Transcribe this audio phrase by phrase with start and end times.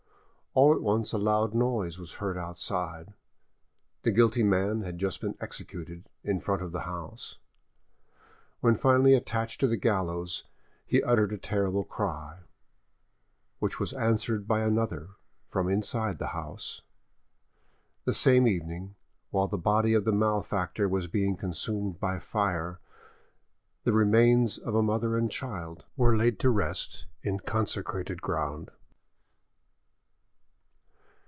[0.53, 3.13] All at once a loud noise was heard outside:
[4.01, 7.37] the guilty man had just been executed in front of the house.
[8.59, 10.43] When finally attached to the gallows,
[10.85, 12.39] he uttered a terrible cry,
[13.59, 15.11] which was answered by another
[15.47, 16.81] from inside the house.
[18.03, 18.95] The same evening,
[19.29, 22.81] while the body of the malefactor was being consumed by fire,
[23.85, 28.69] the remains of a mother and child were laid to rest in consecrated ground.